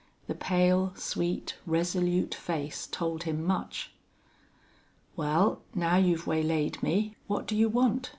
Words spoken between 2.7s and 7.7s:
told him much. "Well, now you've waylaid me, what do you